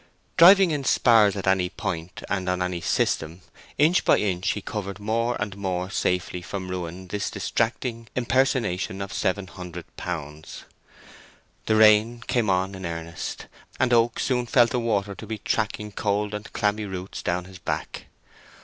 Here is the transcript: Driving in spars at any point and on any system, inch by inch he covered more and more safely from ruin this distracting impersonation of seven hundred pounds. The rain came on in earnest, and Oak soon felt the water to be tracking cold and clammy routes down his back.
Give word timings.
Driving 0.35 0.71
in 0.71 0.83
spars 0.83 1.35
at 1.35 1.45
any 1.45 1.69
point 1.69 2.23
and 2.27 2.49
on 2.49 2.59
any 2.63 2.81
system, 2.81 3.41
inch 3.77 4.03
by 4.03 4.17
inch 4.17 4.53
he 4.53 4.59
covered 4.63 4.99
more 4.99 5.39
and 5.39 5.55
more 5.55 5.91
safely 5.91 6.41
from 6.41 6.71
ruin 6.71 7.07
this 7.09 7.29
distracting 7.29 8.07
impersonation 8.15 8.99
of 8.99 9.13
seven 9.13 9.45
hundred 9.45 9.85
pounds. 9.97 10.63
The 11.67 11.75
rain 11.75 12.23
came 12.25 12.49
on 12.49 12.73
in 12.73 12.83
earnest, 12.83 13.45
and 13.79 13.93
Oak 13.93 14.17
soon 14.19 14.47
felt 14.47 14.71
the 14.71 14.79
water 14.79 15.13
to 15.13 15.27
be 15.27 15.37
tracking 15.37 15.91
cold 15.91 16.33
and 16.33 16.51
clammy 16.51 16.85
routes 16.85 17.21
down 17.21 17.45
his 17.45 17.59
back. 17.59 18.07